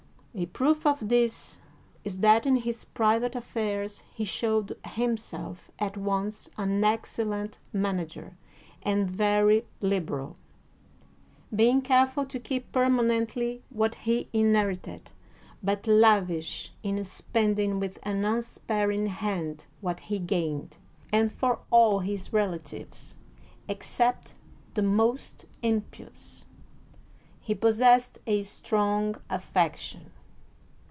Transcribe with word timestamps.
A 0.33 0.45
proof 0.45 0.85
of 0.85 1.09
this 1.09 1.59
is 2.05 2.19
that 2.19 2.45
in 2.45 2.55
his 2.55 2.85
private 2.85 3.35
affairs 3.35 4.01
he 4.13 4.23
showed 4.23 4.77
himself 4.85 5.69
at 5.77 5.97
once 5.97 6.49
an 6.57 6.81
excellent 6.85 7.59
manager 7.73 8.37
and 8.81 9.11
very 9.11 9.65
liberal, 9.81 10.37
being 11.53 11.81
careful 11.81 12.25
to 12.27 12.39
keep 12.39 12.71
permanently 12.71 13.61
what 13.69 13.93
he 13.95 14.29
inherited, 14.31 15.11
but 15.61 15.85
lavish 15.85 16.71
in 16.81 17.03
spending 17.03 17.77
with 17.77 17.99
an 18.03 18.23
unsparing 18.23 19.07
hand 19.07 19.65
what 19.81 19.99
he 19.99 20.17
gained; 20.17 20.77
and 21.11 21.29
for 21.33 21.59
all 21.71 21.99
his 21.99 22.31
relatives, 22.31 23.17
except 23.67 24.35
the 24.75 24.81
most 24.81 25.45
impious, 25.61 26.45
he 27.41 27.53
pos 27.53 27.79
sessed 27.81 28.17
a 28.25 28.43
strong 28.43 29.15
affection. 29.29 30.09